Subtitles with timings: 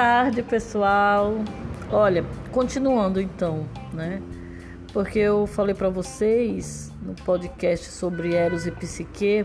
[0.00, 1.34] tarde, pessoal.
[1.92, 4.22] Olha, continuando então, né?
[4.94, 9.44] Porque eu falei para vocês no podcast sobre Eros e Psique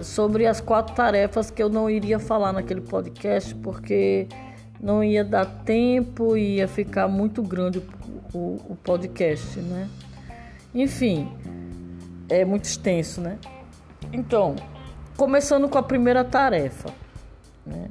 [0.00, 4.28] sobre as quatro tarefas que eu não iria falar naquele podcast porque
[4.80, 7.82] não ia dar tempo e ia ficar muito grande
[8.32, 9.90] o, o podcast, né?
[10.74, 11.30] Enfim,
[12.30, 13.36] é muito extenso, né?
[14.10, 14.56] Então,
[15.18, 16.88] começando com a primeira tarefa,
[17.66, 17.90] né?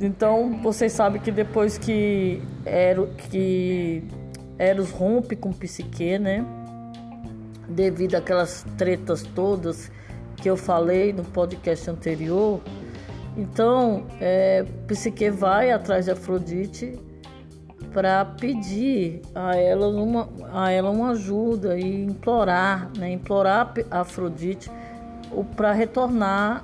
[0.00, 4.04] Então, vocês sabem que depois que, Ero, que
[4.58, 6.44] Eros rompe com Psique, né?
[7.68, 9.90] Devido àquelas tretas todas
[10.36, 12.60] que eu falei no podcast anterior,
[13.36, 16.98] então é, Psique vai atrás de Afrodite
[17.92, 23.10] para pedir a ela uma, a ela uma ajuda e implorar, né?
[23.10, 24.70] Implorar a Afrodite
[25.56, 26.62] para retornar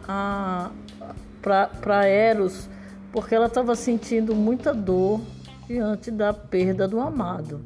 [1.40, 2.68] para Eros
[3.12, 5.20] porque ela estava sentindo muita dor
[5.66, 7.64] diante da perda do amado,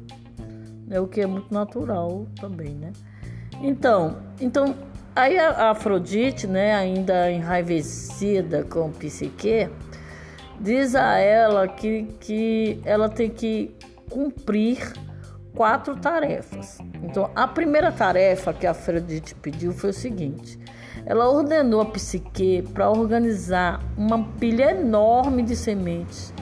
[0.85, 0.99] né?
[0.99, 2.91] o que é muito natural também, né?
[3.61, 4.75] Então, então
[5.15, 9.69] aí a Afrodite, né, ainda enraivecida com Psique,
[10.59, 13.75] diz a ela que, que ela tem que
[14.09, 14.93] cumprir
[15.55, 16.77] quatro tarefas.
[17.03, 20.59] Então, a primeira tarefa que a Afrodite pediu foi o seguinte:
[21.07, 26.33] ela ordenou a psique para organizar uma pilha enorme de sementes,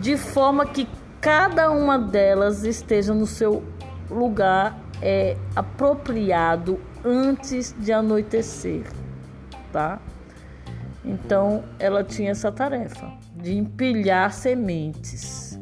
[0.00, 0.88] de forma que
[1.20, 3.62] cada uma delas esteja no seu
[4.10, 8.84] lugar é, apropriado antes de anoitecer,
[9.70, 10.00] tá?
[11.04, 15.60] Então ela tinha essa tarefa de empilhar sementes.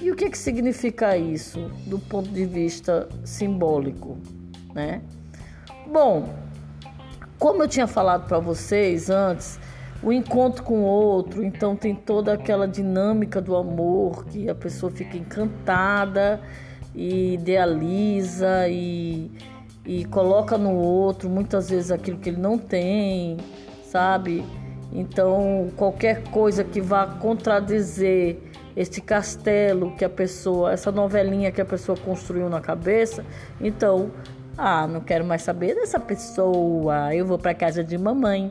[0.00, 4.16] E o que, que significa isso do ponto de vista simbólico,
[4.74, 5.02] né?
[5.86, 6.42] Bom,
[7.42, 9.58] como eu tinha falado para vocês antes,
[10.00, 14.92] o encontro com o outro, então tem toda aquela dinâmica do amor que a pessoa
[14.92, 16.40] fica encantada
[16.94, 19.28] e idealiza e,
[19.84, 23.38] e coloca no outro muitas vezes aquilo que ele não tem,
[23.82, 24.44] sabe?
[24.92, 28.38] Então, qualquer coisa que vá contradizer
[28.76, 33.24] este castelo que a pessoa, essa novelinha que a pessoa construiu na cabeça,
[33.60, 34.12] então
[34.56, 37.14] ah, não quero mais saber dessa pessoa.
[37.14, 38.50] Eu vou para casa de mamãe.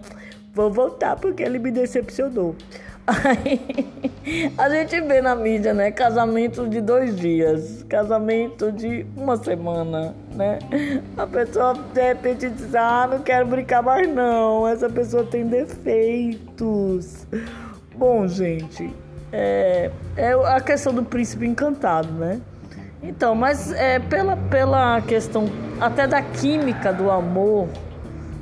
[0.53, 2.55] Vou voltar porque ele me decepcionou.
[3.07, 5.91] Aí, a gente vê na mídia, né?
[5.91, 10.59] Casamento de dois dias, casamento de uma semana, né?
[11.17, 14.67] A pessoa de repente diz: Ah, não quero brincar mais, não.
[14.67, 17.25] Essa pessoa tem defeitos.
[17.95, 18.93] Bom, gente,
[19.31, 22.41] é, é a questão do príncipe encantado, né?
[23.03, 25.45] Então, mas é, pela, pela questão
[25.79, 27.67] até da química do amor,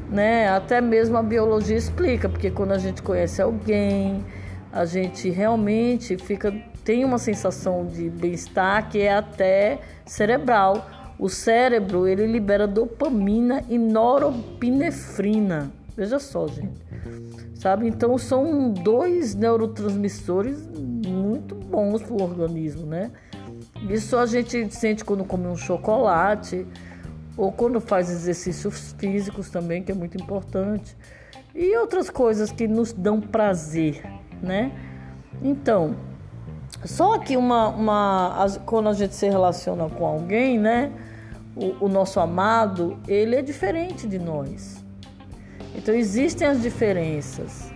[0.09, 0.49] né?
[0.49, 4.23] Até mesmo a biologia explica, porque quando a gente conhece alguém,
[4.71, 6.53] a gente realmente fica
[6.83, 10.89] tem uma sensação de bem-estar que é até cerebral.
[11.19, 15.71] O cérebro ele libera dopamina e noropinefrina.
[15.95, 16.83] Veja só, gente.
[17.53, 17.87] Sabe?
[17.87, 20.67] Então são dois neurotransmissores
[21.05, 23.11] muito bons para o organismo, né?
[23.87, 26.65] Isso a gente sente quando come um chocolate
[27.37, 30.95] ou quando faz exercícios físicos também, que é muito importante.
[31.55, 34.03] E outras coisas que nos dão prazer,
[34.41, 34.71] né?
[35.41, 35.95] Então,
[36.83, 40.91] só que uma, uma quando a gente se relaciona com alguém, né?
[41.55, 44.83] O, o nosso amado, ele é diferente de nós.
[45.75, 47.71] Então existem as diferenças.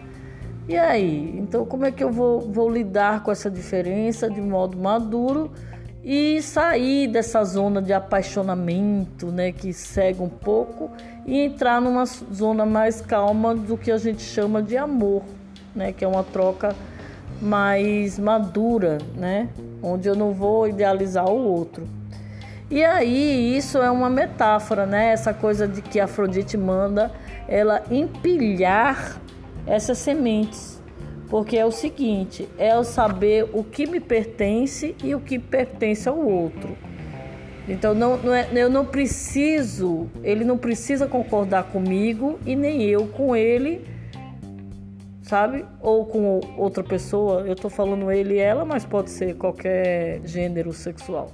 [0.68, 1.38] E aí?
[1.38, 5.52] Então como é que eu vou, vou lidar com essa diferença de modo maduro?
[6.04, 10.92] E sair dessa zona de apaixonamento, né, que cega um pouco
[11.26, 15.24] e entrar numa zona mais calma do que a gente chama de amor,
[15.74, 16.76] né, que é uma troca
[17.42, 19.48] mais madura, né,
[19.82, 21.88] onde eu não vou idealizar o outro.
[22.70, 27.12] E aí isso é uma metáfora, né, essa coisa de que Afrodite manda
[27.48, 29.22] ela empilhar
[29.66, 30.83] essas sementes
[31.34, 36.08] porque é o seguinte, é o saber o que me pertence e o que pertence
[36.08, 36.78] ao outro.
[37.68, 43.08] Então não, não é, eu não preciso, ele não precisa concordar comigo e nem eu
[43.08, 43.84] com ele,
[45.24, 45.66] sabe?
[45.82, 47.42] Ou com outra pessoa.
[47.48, 51.32] Eu estou falando ele e ela, mas pode ser qualquer gênero sexual,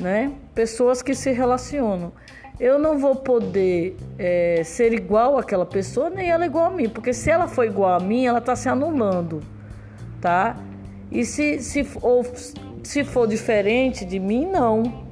[0.00, 0.30] né?
[0.54, 2.12] Pessoas que se relacionam
[2.60, 7.12] eu não vou poder é, ser igual àquela pessoa, nem ela igual a mim, porque
[7.12, 9.40] se ela for igual a mim, ela está se anulando,
[10.20, 10.56] tá?
[11.10, 12.26] E se, se, ou,
[12.82, 15.06] se for diferente de mim, não.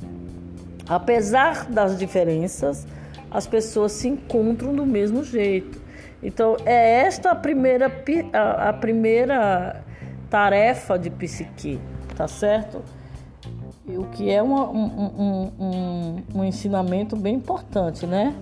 [0.88, 2.86] Apesar das diferenças,
[3.30, 5.80] as pessoas se encontram do mesmo jeito.
[6.22, 7.92] Então, é esta a primeira,
[8.32, 9.82] a, a primeira
[10.28, 11.78] tarefa de psique,
[12.16, 12.82] tá certo?
[13.88, 18.34] O que é um, um, um, um, ensinamento bem importante, né?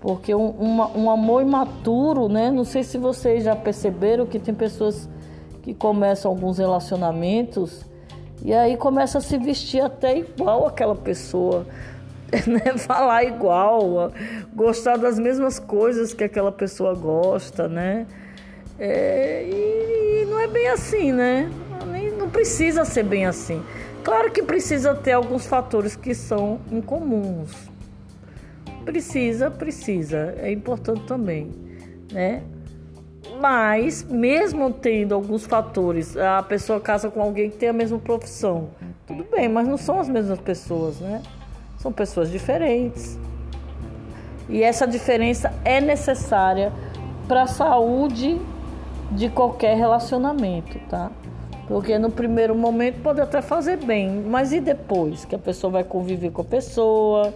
[0.00, 2.50] Porque um, um amor imaturo, né?
[2.50, 5.08] Não sei se vocês já perceberam que tem pessoas
[5.62, 7.84] que começam alguns relacionamentos
[8.42, 11.66] e aí começa a se vestir até igual aquela pessoa,
[12.46, 12.78] né?
[12.78, 14.10] Falar igual,
[14.54, 18.06] gostar das mesmas coisas que aquela pessoa gosta, né?
[18.78, 21.50] É, e, e não é bem assim, né?
[21.86, 23.62] Nem, não precisa ser bem assim.
[24.02, 27.70] Claro que precisa ter alguns fatores que são incomuns.
[28.84, 31.50] Precisa, precisa, é importante também,
[32.10, 32.42] né?
[33.38, 38.70] Mas, mesmo tendo alguns fatores, a pessoa casa com alguém que tem a mesma profissão,
[39.06, 41.22] tudo bem, mas não são as mesmas pessoas, né?
[41.78, 43.18] São pessoas diferentes.
[44.48, 46.72] E essa diferença é necessária
[47.28, 48.40] para a saúde
[49.12, 51.10] de qualquer relacionamento, tá?
[51.70, 55.24] Porque no primeiro momento pode até fazer bem, mas e depois?
[55.24, 57.32] Que a pessoa vai conviver com a pessoa,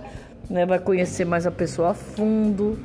[0.50, 0.66] né?
[0.66, 2.76] vai conhecer mais a pessoa a fundo,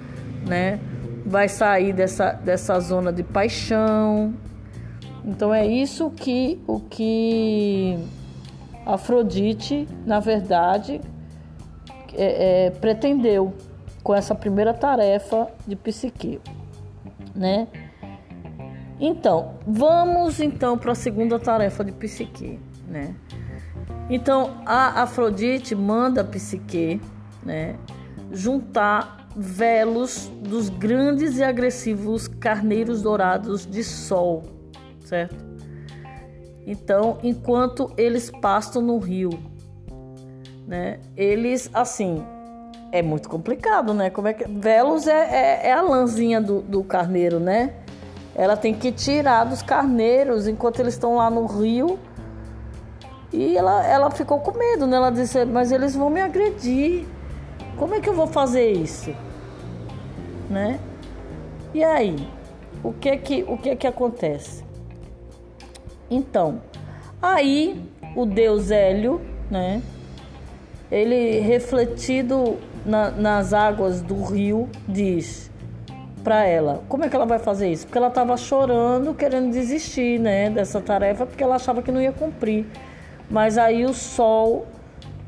[0.47, 0.79] né?
[1.25, 4.31] vai sair dessa, dessa zona de paixão.
[5.25, 7.97] Então é isso que o que
[8.85, 11.01] Afrodite, na verdade,
[12.13, 13.55] é, é, pretendeu
[14.03, 16.39] com essa primeira tarefa de psique,
[17.33, 17.67] né?
[18.99, 23.15] Então, vamos então para a segunda tarefa de Psique, né?
[24.09, 26.99] Então, a Afrodite manda a Psique,
[27.43, 27.75] né,
[28.31, 34.43] juntar velos dos grandes e agressivos carneiros dourados de sol,
[35.05, 35.47] certo?
[36.65, 39.29] Então, enquanto eles pastam no rio,
[40.67, 40.99] né?
[41.15, 42.23] Eles, assim,
[42.91, 44.09] é muito complicado, né?
[44.09, 47.73] Como é que velos é, é, é a lãzinha do, do carneiro, né?
[48.35, 51.99] Ela tem que tirar dos carneiros enquanto eles estão lá no rio.
[53.31, 54.97] E ela, ela ficou com medo, né?
[54.97, 57.05] Ela disse, mas eles vão me agredir.
[57.77, 59.13] Como é que eu vou fazer isso?
[60.49, 60.79] Né?
[61.73, 62.27] E aí,
[62.83, 64.63] o que que, o que que acontece?
[66.09, 66.61] Então,
[67.21, 67.81] aí
[68.15, 69.81] o deus Hélio, né?
[70.91, 75.48] Ele refletido na, nas águas do rio diz:
[76.29, 76.83] para ela.
[76.87, 77.87] Como é que ela vai fazer isso?
[77.87, 82.11] Porque ela estava chorando, querendo desistir, né, dessa tarefa, porque ela achava que não ia
[82.11, 82.67] cumprir.
[83.31, 84.67] Mas aí o sol,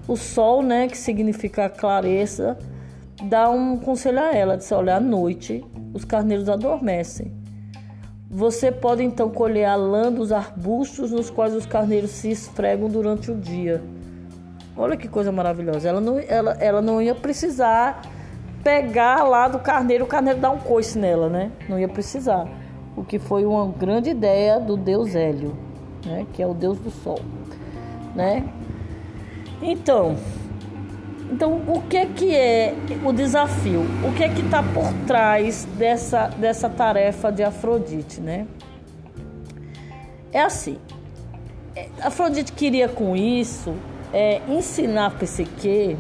[0.08, 2.56] o sol, né, que significa clareza,
[3.24, 7.34] dá um conselho a ela, disse: "Olha, à noite os carneiros adormecem.
[8.30, 13.32] Você pode então colher a lã dos arbustos nos quais os carneiros se esfregam durante
[13.32, 13.82] o dia."
[14.78, 15.90] Olha que coisa maravilhosa.
[15.90, 18.04] Ela não, ela, ela não ia precisar
[18.64, 21.52] pegar lá do carneiro, o carneiro dar um coice nela, né?
[21.68, 22.48] Não ia precisar.
[22.96, 25.56] O que foi uma grande ideia do deus Hélio,
[26.06, 26.26] né?
[26.34, 27.20] Que é o deus do sol,
[28.16, 28.44] né?
[29.62, 30.16] Então,
[31.32, 32.76] então o que que é
[33.06, 33.82] o desafio?
[34.04, 38.48] O que é que está por trás dessa dessa tarefa de Afrodite, né?
[40.32, 40.78] É assim.
[41.76, 43.74] É, Afrodite queria com isso
[44.14, 45.98] é, ensinar Psique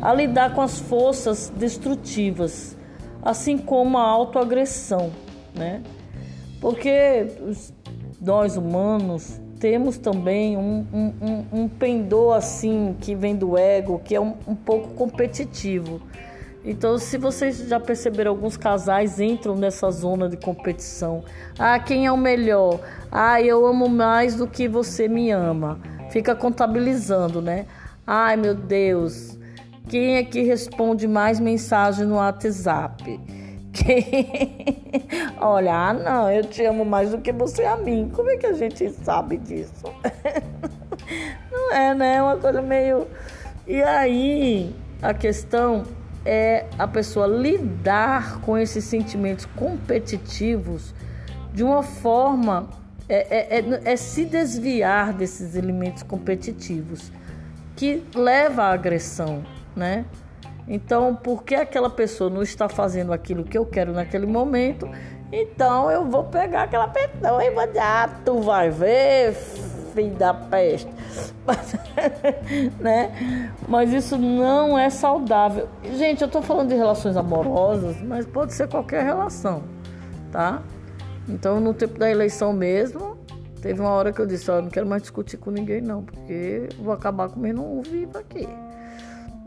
[0.00, 2.76] a lidar com as forças destrutivas,
[3.22, 5.10] assim como a autoagressão,
[5.54, 5.82] né?
[6.60, 7.26] Porque
[8.20, 14.20] nós humanos temos também um, um, um, pendor assim que vem do ego, que é
[14.20, 16.00] um, um pouco competitivo.
[16.64, 21.22] Então, se vocês já perceberam, alguns casais entram nessa zona de competição.
[21.56, 22.80] Ah, quem é o melhor?
[23.10, 25.78] Ah, eu amo mais do que você me ama.
[26.10, 27.66] Fica contabilizando, né?
[28.04, 29.35] Ai, meu Deus,
[29.88, 33.20] quem é que responde mais mensagem no WhatsApp?
[33.72, 34.04] Quem...
[35.40, 38.10] Olha, ah, não, eu te amo mais do que você a mim.
[38.12, 39.84] Como é que a gente sabe disso?
[41.52, 42.16] Não é, né?
[42.16, 43.06] É uma coisa meio.
[43.66, 45.84] E aí, a questão
[46.24, 50.94] é a pessoa lidar com esses sentimentos competitivos
[51.52, 52.68] de uma forma.
[53.08, 57.12] É, é, é, é se desviar desses elementos competitivos
[57.76, 59.44] que leva à agressão
[59.76, 60.04] né?
[60.66, 64.88] Então, porque aquela pessoa não está fazendo aquilo que eu quero naquele momento,
[65.30, 69.34] então eu vou pegar aquela pessoa e vou dizer, ah, tu vai ver,
[69.94, 70.90] filho da peste.
[71.46, 71.76] Mas,
[72.80, 73.52] né?
[73.68, 75.68] Mas isso não é saudável.
[75.96, 79.62] Gente, eu estou falando de relações amorosas, mas pode ser qualquer relação,
[80.32, 80.62] tá?
[81.28, 83.16] Então, no tempo da eleição mesmo,
[83.62, 86.02] teve uma hora que eu disse, ó, oh, não quero mais discutir com ninguém não,
[86.02, 88.48] porque vou acabar comendo um vivo aqui.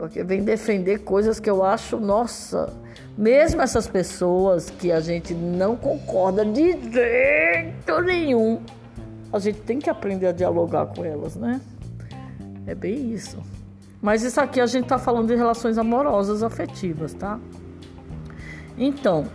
[0.00, 2.72] Porque vem defender coisas que eu acho, nossa,
[3.18, 8.62] mesmo essas pessoas que a gente não concorda de jeito nenhum,
[9.30, 11.60] a gente tem que aprender a dialogar com elas, né?
[12.66, 13.36] É bem isso.
[14.00, 17.38] Mas isso aqui a gente tá falando de relações amorosas, afetivas, tá?
[18.78, 19.26] Então,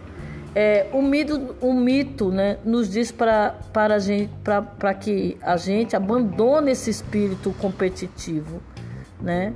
[0.55, 3.53] é, o mito, o mito né, nos diz para
[4.99, 8.63] que a gente abandone esse espírito competitivo,
[9.21, 9.53] né?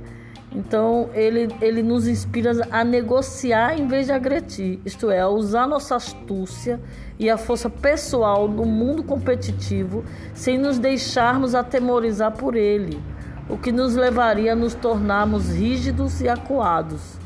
[0.52, 5.66] Então, ele, ele nos inspira a negociar em vez de agredir, isto é, a usar
[5.68, 6.80] nossa astúcia
[7.18, 10.04] e a força pessoal no mundo competitivo
[10.34, 13.00] sem nos deixarmos atemorizar por ele,
[13.48, 17.16] o que nos levaria a nos tornarmos rígidos e acuados,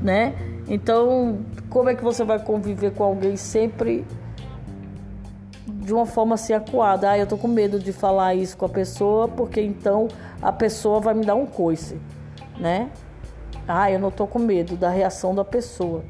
[0.00, 0.34] né?
[0.66, 1.38] Então,
[1.70, 4.04] como é que você vai conviver com alguém sempre
[5.66, 7.10] de uma forma assim acuada?
[7.10, 10.08] Ah, eu tô com medo de falar isso com a pessoa, porque então
[10.40, 11.96] a pessoa vai me dar um coice
[12.58, 12.90] né?
[13.66, 16.04] Ah, eu não tô com medo da reação da pessoa.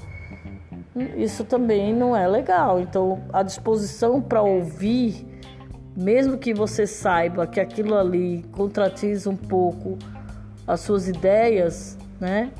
[1.16, 2.80] Isso também não é legal.
[2.80, 5.26] Então, a disposição para ouvir,
[5.96, 9.98] mesmo que você saiba que aquilo ali contratiza um pouco
[10.66, 12.50] as suas ideias, né?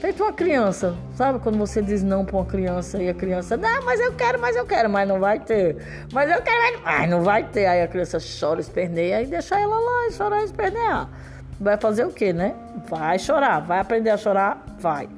[0.00, 3.82] Feito uma criança, sabe quando você diz não para uma criança e a criança, não,
[3.84, 5.76] mas eu quero, mas eu quero, mas não vai ter.
[6.12, 7.66] Mas eu quero, mas não vai ter.
[7.66, 11.10] Aí a criança chora, esperneia e deixa ela lá e chorar e espernear
[11.60, 12.54] vai fazer o quê, né?
[12.88, 15.08] Vai chorar, vai aprender a chorar, vai.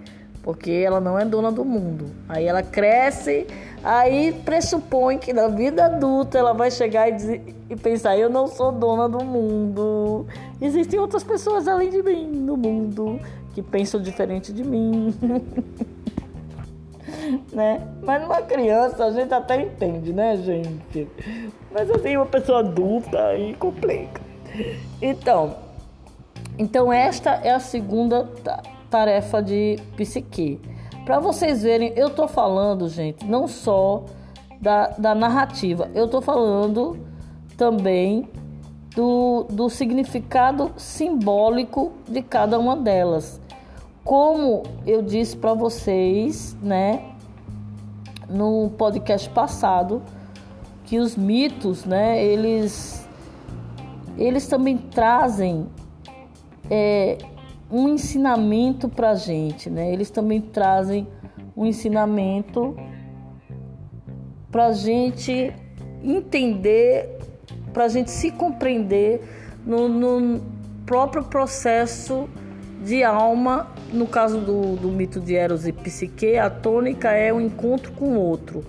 [0.42, 2.06] Porque ela não é dona do mundo.
[2.28, 3.47] Aí ela cresce,
[3.85, 8.47] aí pressupõe que na vida adulta ela vai chegar e, dizer, e pensar: eu não
[8.47, 10.26] sou dona do mundo.
[10.61, 13.20] Existem outras pessoas além de mim no mundo
[13.54, 15.14] que pensam diferente de mim.
[17.52, 17.87] né?
[18.02, 21.09] Mas numa criança a gente até entende, né, gente?
[21.70, 24.20] Mas assim, uma pessoa adulta aí complica.
[25.00, 25.56] Então,
[26.61, 28.29] então, esta é a segunda
[28.90, 30.61] tarefa de psique.
[31.07, 34.05] Para vocês verem, eu estou falando, gente, não só
[34.61, 36.99] da, da narrativa, eu estou falando
[37.57, 38.29] também
[38.95, 43.40] do, do significado simbólico de cada uma delas.
[44.05, 47.14] Como eu disse para vocês, né,
[48.29, 50.02] no podcast passado,
[50.85, 53.09] que os mitos, né, eles,
[54.19, 55.67] eles também trazem
[56.71, 57.19] é,
[57.71, 59.93] um ensinamento para a gente, né?
[59.93, 61.07] Eles também trazem
[61.57, 62.77] um ensinamento
[64.50, 65.53] para a gente
[66.03, 67.19] entender,
[67.73, 69.21] para a gente se compreender
[69.65, 70.41] no, no,
[70.87, 72.29] próprio processo
[72.83, 73.69] de alma.
[73.93, 78.17] No caso do, do mito de Eros e Psique, a tônica é o encontro com
[78.17, 78.65] o outro.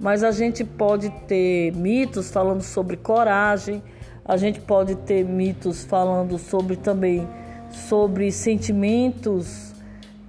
[0.00, 3.82] Mas a gente pode ter mitos falando sobre coragem,
[4.24, 7.26] a gente pode ter mitos falando sobre também
[7.76, 9.72] sobre sentimentos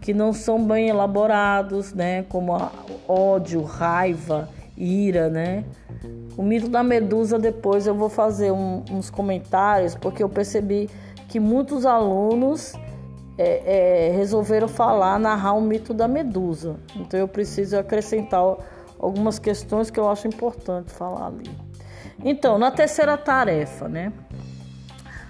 [0.02, 2.24] que não são bem elaborados, né?
[2.24, 2.54] Como
[3.08, 5.64] ódio, raiva, ira, né?
[6.38, 10.90] O mito da medusa depois eu vou fazer um, uns comentários porque eu percebi
[11.30, 12.74] que muitos alunos
[13.38, 16.76] é, é, resolveram falar, narrar o mito da medusa.
[16.96, 18.42] Então eu preciso acrescentar
[19.00, 21.50] algumas questões que eu acho importante falar ali.
[22.24, 24.14] Então, na terceira tarefa, né?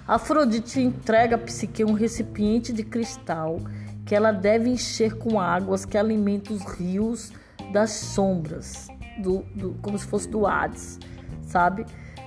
[0.06, 3.58] Afrodite entrega a Psique um recipiente de cristal
[4.04, 7.32] que ela deve encher com águas que alimentam os rios
[7.72, 10.98] das sombras, do, do, como se fosse do Hades,
[11.46, 11.86] sabe?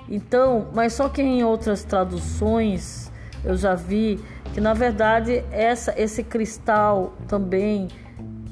[0.10, 3.12] Então, mas só que em outras traduções
[3.44, 4.20] eu já vi
[4.54, 7.90] que na verdade essa, esse cristal também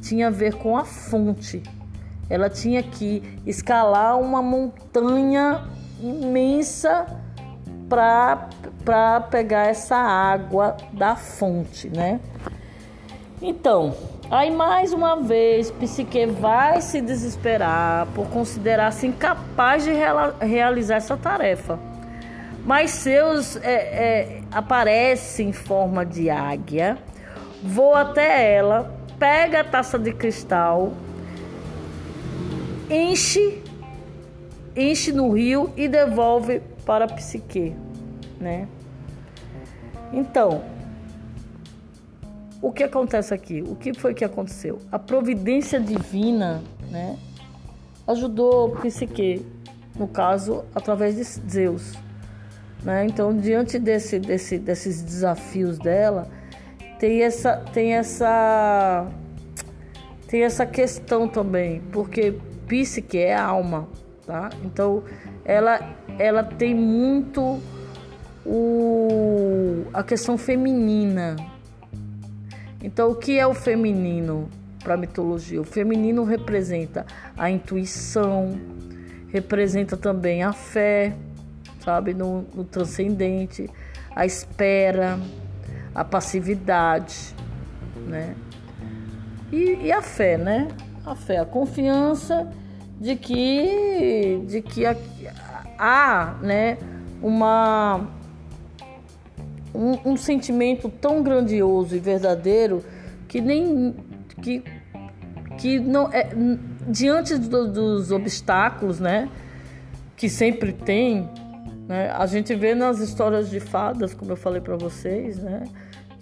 [0.01, 1.63] tinha a ver com a fonte.
[2.29, 5.67] Ela tinha que escalar uma montanha
[5.99, 7.24] imensa
[7.87, 12.19] para pegar essa água da fonte, né?
[13.41, 13.93] Então,
[14.31, 19.91] aí mais uma vez, Psique vai se desesperar por considerar-se incapaz de
[20.41, 21.77] realizar essa tarefa.
[22.65, 26.97] Mas Zeus é, é, aparece em forma de águia,
[27.61, 30.93] voa até ela, pega a taça de cristal,
[32.89, 33.61] enche,
[34.75, 37.75] enche no rio e devolve para a psique,
[38.39, 38.67] né?
[40.13, 40.63] Então,
[42.61, 43.61] o que acontece aqui?
[43.61, 44.79] O que foi que aconteceu?
[44.91, 47.17] A providência divina, né,
[48.07, 49.45] ajudou a psique,
[49.95, 51.93] no caso, através de Zeus,
[52.83, 53.05] né?
[53.05, 56.27] Então, diante desse, desse, desses desafios dela,
[56.99, 59.07] tem essa, tem essa,
[60.27, 62.37] tem essa questão também, porque
[62.67, 63.87] psique é alma,
[64.25, 64.49] tá?
[64.63, 65.03] Então,
[65.45, 65.79] ela,
[66.17, 67.61] ela tem muito
[68.43, 71.35] o, a questão feminina.
[72.81, 74.49] Então, o que é o feminino
[74.83, 75.61] para a mitologia?
[75.61, 77.05] O feminino representa
[77.37, 78.59] a intuição,
[79.29, 81.15] representa também a fé,
[81.79, 82.13] sabe?
[82.13, 83.69] No, no transcendente,
[84.15, 85.19] a espera,
[85.93, 87.35] a passividade,
[88.07, 88.35] né?
[89.51, 90.67] E, e, a fé, né?
[91.05, 92.51] A fé, a confiança
[92.99, 94.83] de que, de que
[95.77, 96.77] há, né,
[97.21, 98.07] uma
[99.73, 102.83] um, um sentimento tão grandioso e verdadeiro
[103.27, 103.95] que nem
[104.41, 104.63] que
[105.57, 106.29] que não é
[106.87, 109.29] diante do, dos obstáculos, né,
[110.15, 111.29] que sempre tem,
[111.87, 115.63] né, a gente vê nas histórias de fadas, como eu falei para vocês, né,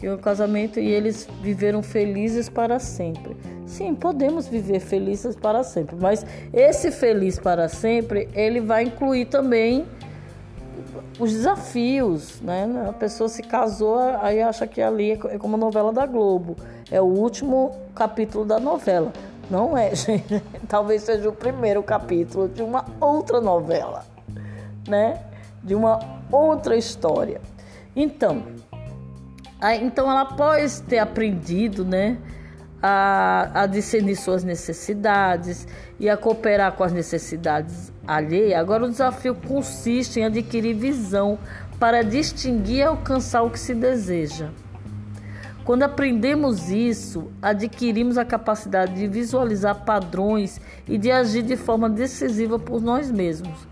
[0.10, 3.36] o casamento e eles viveram felizes para sempre.
[3.66, 9.86] Sim, podemos viver felizes para sempre, mas esse feliz para sempre, ele vai incluir também
[11.20, 12.68] os desafios, né?
[12.90, 16.56] A pessoa se casou, aí acha que ali é como a novela da Globo,
[16.92, 19.12] é o último capítulo da novela.
[19.50, 20.42] Não é, gente.
[20.68, 24.06] Talvez seja o primeiro capítulo de uma outra novela,
[24.88, 25.20] né?
[25.64, 26.00] De uma
[26.32, 27.40] outra história.
[27.96, 28.44] Então,
[29.72, 32.18] então ela após ter aprendido, né?
[32.82, 35.66] A, a discernir suas necessidades
[35.98, 41.40] e a cooperar com as necessidades alheias, agora o desafio consiste em adquirir visão
[41.80, 44.50] para distinguir e alcançar o que se deseja.
[45.64, 52.60] Quando aprendemos isso, adquirimos a capacidade de visualizar padrões e de agir de forma decisiva
[52.60, 53.66] por nós mesmos.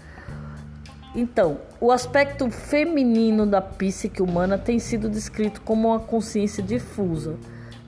[1.13, 7.35] Então, o aspecto feminino da psique humana tem sido descrito como uma consciência difusa.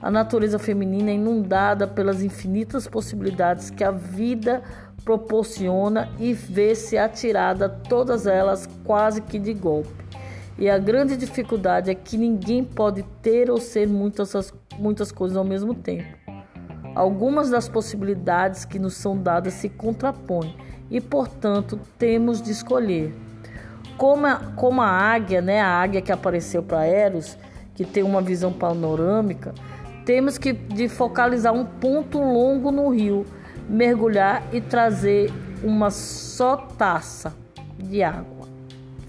[0.00, 4.62] A natureza feminina é inundada pelas infinitas possibilidades que a vida
[5.02, 10.04] proporciona e vê-se atirada todas elas quase que de golpe.
[10.58, 15.44] E a grande dificuldade é que ninguém pode ter ou ser muitas, muitas coisas ao
[15.44, 16.06] mesmo tempo.
[16.94, 20.54] Algumas das possibilidades que nos são dadas se contrapõem
[20.90, 23.23] e, portanto, temos de escolher.
[23.96, 27.38] Como a, como a águia, né, a águia que apareceu para Eros,
[27.74, 29.54] que tem uma visão panorâmica,
[30.04, 33.24] temos que de focalizar um ponto longo no rio,
[33.68, 37.34] mergulhar e trazer uma só taça
[37.78, 38.46] de água,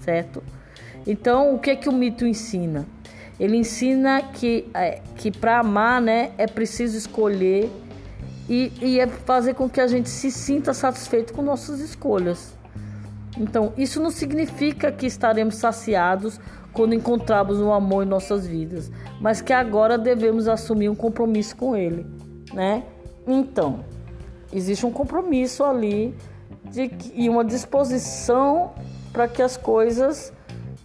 [0.00, 0.42] certo?
[1.06, 2.86] Então, o que é que o mito ensina?
[3.38, 7.70] Ele ensina que, é, que para amar, né, é preciso escolher
[8.48, 12.55] e, e é fazer com que a gente se sinta satisfeito com nossas escolhas.
[13.36, 16.40] Então, isso não significa que estaremos saciados
[16.72, 21.76] quando encontrarmos o amor em nossas vidas, mas que agora devemos assumir um compromisso com
[21.76, 22.06] ele,
[22.52, 22.82] né?
[23.26, 23.80] Então,
[24.52, 26.14] existe um compromisso ali
[26.64, 28.72] de, e uma disposição
[29.12, 30.32] para que as coisas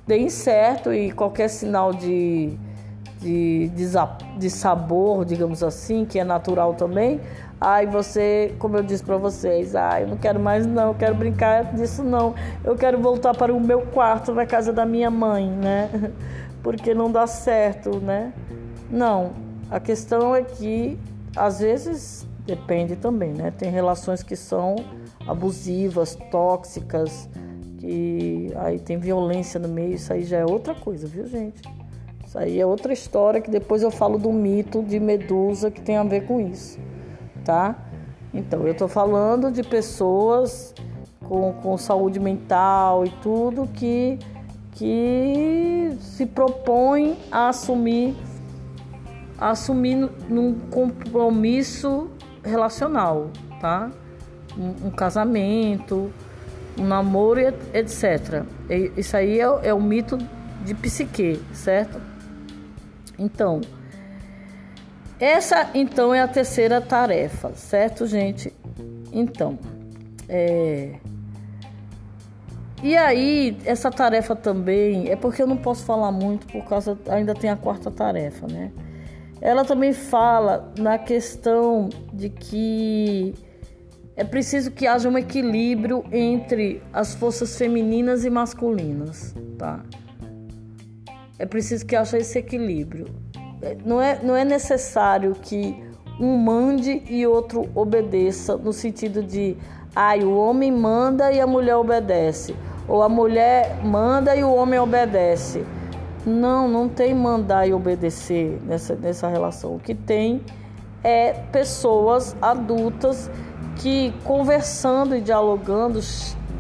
[0.08, 2.58] deem certo e qualquer sinal de,
[3.20, 3.86] de, de,
[4.38, 7.20] de sabor, digamos assim, que é natural também,
[7.64, 11.14] Ai, você, como eu disse para vocês, ai, eu não quero mais não, eu quero
[11.14, 12.34] brincar disso não.
[12.64, 16.12] Eu quero voltar para o meu quarto na casa da minha mãe, né?
[16.64, 18.34] Porque não dá certo, né?
[18.90, 19.34] Não.
[19.70, 20.98] A questão é que
[21.36, 23.54] às vezes depende também, né?
[23.56, 24.76] Tem relações que são
[25.28, 27.30] abusivas, tóxicas,
[27.78, 31.62] que aí tem violência no meio, isso aí já é outra coisa, viu, gente?
[32.26, 35.98] Isso aí é outra história que depois eu falo do mito de Medusa que tem
[35.98, 36.80] a ver com isso,
[37.44, 37.76] tá?
[38.34, 40.74] Então, eu tô falando de pessoas
[41.24, 44.18] com, com saúde mental e tudo que,
[44.72, 48.16] que se propõem a assumir,
[49.38, 52.10] a assumir num compromisso
[52.44, 53.92] relacional, tá?
[54.58, 56.12] um, um casamento,
[56.78, 57.40] um namoro,
[57.74, 58.44] etc.
[58.98, 60.18] Isso aí é, é o mito
[60.64, 62.00] de psique, certo?
[63.18, 63.62] Então,
[65.22, 68.52] essa então é a terceira tarefa, certo, gente?
[69.14, 69.60] Então,
[70.28, 70.96] é...
[72.82, 77.36] e aí essa tarefa também é porque eu não posso falar muito por causa ainda
[77.36, 78.72] tem a quarta tarefa, né?
[79.40, 83.36] Ela também fala na questão de que
[84.16, 89.84] é preciso que haja um equilíbrio entre as forças femininas e masculinas, tá?
[91.40, 93.06] É preciso que haja esse equilíbrio.
[93.86, 95.84] Não é, não é necessário que
[96.20, 99.58] um mande e outro obedeça, no sentido de,
[99.96, 102.56] ai, ah, o homem manda e a mulher obedece,
[102.88, 105.66] ou a mulher manda e o homem obedece.
[106.26, 109.76] Não, não tem mandar e obedecer nessa, nessa relação.
[109.76, 110.42] O que tem
[111.04, 113.30] é pessoas adultas
[113.78, 116.00] que conversando e dialogando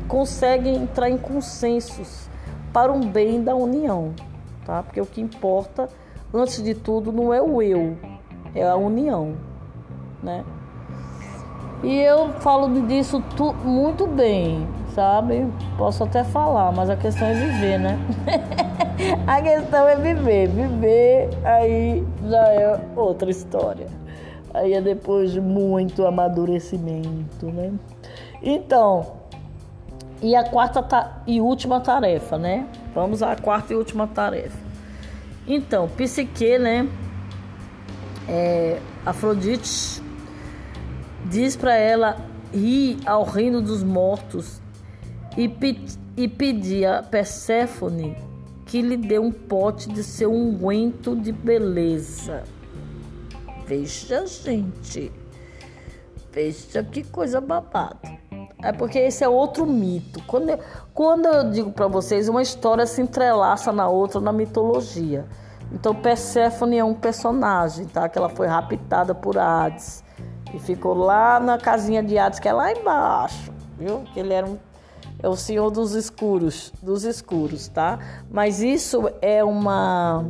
[0.07, 2.27] conseguem entrar em consensos
[2.73, 4.13] para um bem da união,
[4.65, 4.81] tá?
[4.81, 5.87] Porque o que importa,
[6.33, 7.97] antes de tudo, não é o eu,
[8.55, 9.35] é a união,
[10.21, 10.43] né?
[11.83, 15.47] E eu falo disso tu, muito bem, sabe?
[15.77, 17.97] Posso até falar, mas a questão é viver, né?
[19.25, 20.47] a questão é viver.
[20.47, 23.87] Viver aí já é outra história.
[24.53, 27.71] Aí é depois de muito amadurecimento, né?
[28.43, 29.13] Então,
[30.21, 32.67] e a quarta e última tarefa, né?
[32.93, 34.70] Vamos à quarta e última tarefa.
[35.47, 36.87] Então, Psique, né?
[38.27, 40.01] É, Afrodite
[41.25, 42.17] diz para ela
[42.53, 44.61] ir ao reino dos mortos
[45.37, 45.79] e, pe
[46.17, 48.15] e pedir a Perséfone
[48.65, 52.43] que lhe dê um pote de seu unguento de beleza.
[53.65, 55.11] Veja, gente.
[56.31, 58.17] Veja que coisa babada.
[58.63, 60.21] É porque esse é outro mito.
[60.25, 60.59] Quando eu,
[60.93, 65.25] quando eu digo para vocês, uma história se entrelaça na outra na mitologia.
[65.71, 68.09] Então Perséfone é um personagem, tá?
[68.09, 70.03] Que ela foi raptada por Hades
[70.53, 74.03] e ficou lá na casinha de Hades, que é lá embaixo, viu?
[74.13, 74.57] Que ele era um,
[75.23, 77.99] é o senhor dos escuros, dos escuros, tá?
[78.29, 80.25] Mas isso é uma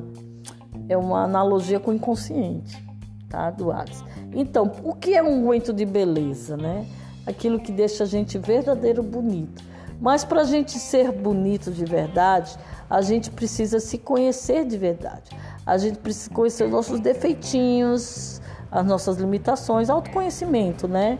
[0.88, 2.86] é uma analogia com o inconsciente,
[3.30, 3.50] tá?
[3.50, 4.04] Do Hades.
[4.34, 6.86] Então, o que é um unguento de beleza, né?
[7.26, 9.64] Aquilo que deixa a gente verdadeiro bonito.
[10.02, 12.58] Mas para a gente ser bonito de verdade,
[12.90, 15.30] a gente precisa se conhecer de verdade.
[15.64, 21.20] A gente precisa conhecer os nossos defeitinhos, as nossas limitações, autoconhecimento, né?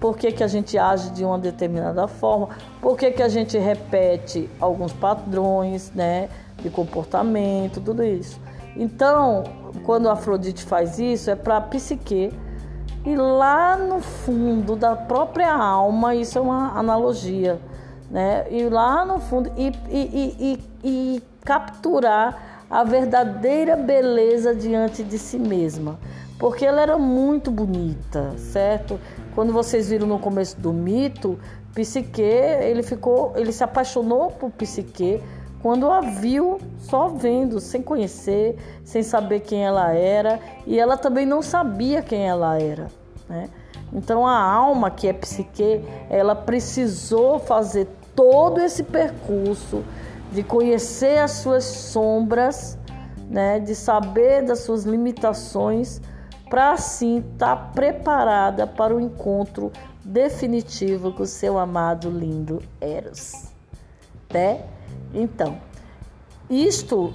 [0.00, 2.48] Por que, que a gente age de uma determinada forma?
[2.80, 6.30] Por que, que a gente repete alguns padrões, né?
[6.62, 8.40] De comportamento, tudo isso.
[8.74, 9.44] Então,
[9.84, 12.32] quando a Afrodite faz isso, é para a psique
[13.04, 17.60] e lá no fundo da própria alma, isso é uma analogia,
[18.10, 18.46] né?
[18.50, 25.38] E lá no fundo, e, e, e, e capturar a verdadeira beleza diante de si
[25.38, 25.98] mesma.
[26.38, 29.00] Porque ela era muito bonita, certo?
[29.34, 31.38] Quando vocês viram no começo do mito,
[31.74, 35.22] Psique, ele ficou, ele se apaixonou por Psique
[35.62, 41.26] quando a viu só vendo, sem conhecer, sem saber quem ela era, e ela também
[41.26, 42.86] não sabia quem ela era,
[43.28, 43.48] né?
[43.92, 49.84] Então a alma que é psique, ela precisou fazer todo esse percurso
[50.32, 52.78] de conhecer as suas sombras,
[53.30, 56.00] né, de saber das suas limitações,
[56.48, 59.72] para assim estar tá preparada para o encontro
[60.04, 63.50] definitivo com o seu amado lindo Eros.
[64.32, 64.62] Né?
[65.12, 65.58] Então,
[66.48, 67.12] isto,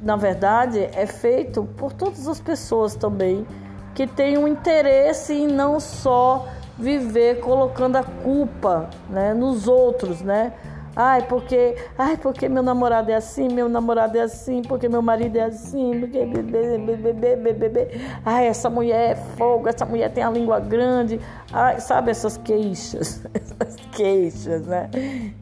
[0.00, 3.46] na verdade, é feito por todas as pessoas também
[3.94, 6.46] que têm um interesse em não só
[6.78, 10.52] viver colocando a culpa né, nos outros, né?
[10.96, 15.36] Ai, porque, ai, porque meu namorado é assim, meu namorado é assim, porque meu marido
[15.36, 17.88] é assim, porque bebê, bebê, bebê, bebê.
[18.24, 21.20] Ai, essa mulher é fogo, essa mulher tem a língua grande.
[21.52, 24.90] Ai, sabe essas queixas, essas queixas, né?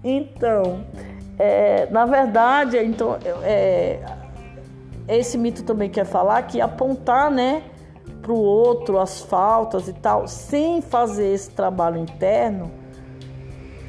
[0.04, 0.84] Então,
[1.38, 4.00] é, na verdade, então, é,
[5.08, 7.62] esse mito também quer falar que apontar, né,
[8.28, 12.70] para o outro as faltas e tal, sem fazer esse trabalho interno,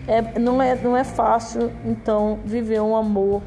[0.07, 3.41] é, não, é, não é fácil, então, viver um amor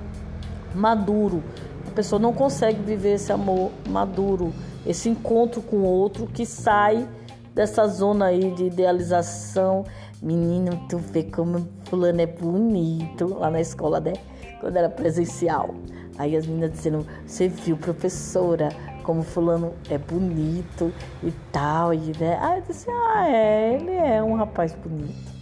[0.75, 1.43] maduro.
[1.89, 4.53] A pessoa não consegue viver esse amor maduro,
[4.87, 7.09] esse encontro com o outro que sai
[7.55, 9.85] dessa zona aí de idealização
[10.23, 14.13] Menino, tu vê como fulano é bonito lá na escola, né?
[14.61, 15.75] Quando era presencial.
[16.17, 18.69] Aí as meninas dizendo, você viu, professora,
[19.03, 22.39] como fulano é bonito e tal, e né?
[22.41, 25.33] Aí eu disse, ah, é, ele é um rapaz bonito.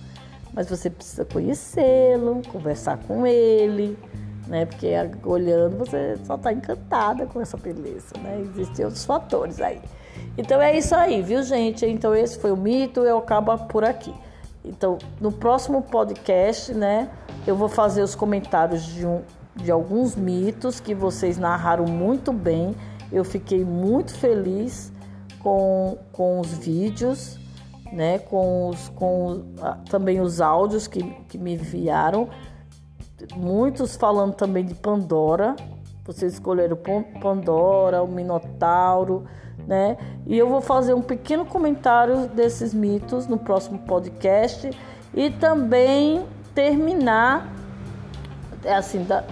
[0.53, 3.96] Mas você precisa conhecê-lo, conversar com ele,
[4.49, 4.66] né?
[4.66, 4.88] Porque
[5.25, 8.40] olhando você só tá encantada com essa beleza, né?
[8.40, 9.81] Existem outros fatores aí.
[10.37, 11.87] Então é isso aí, viu, gente?
[11.87, 14.12] Então esse foi o mito, eu acabo por aqui.
[14.64, 17.09] Então, no próximo podcast, né,
[17.46, 19.23] eu vou fazer os comentários de, um,
[19.57, 22.75] de alguns mitos que vocês narraram muito bem.
[23.12, 24.92] Eu fiquei muito feliz
[25.40, 27.38] com, com os vídeos,
[27.92, 29.42] né, com, os, com
[29.88, 32.29] também os áudios que, que me enviaram.
[33.37, 35.57] Muitos falando também de Pandora.
[36.05, 36.79] Vocês escolheram
[37.20, 39.27] Pandora, o Minotauro
[39.66, 39.96] né?
[40.27, 44.70] E eu vou fazer um pequeno comentário desses mitos no próximo podcast
[45.14, 47.53] e também terminar,
[48.64, 49.25] é assim, da,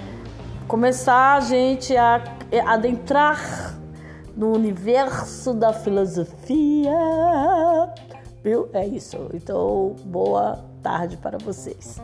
[0.69, 2.23] começar a gente a,
[2.67, 3.75] adentrar
[4.37, 6.93] no universo da filosofia.
[8.45, 8.69] Viu?
[8.75, 9.31] É isso.
[9.33, 11.99] Então, boa tarde para vocês.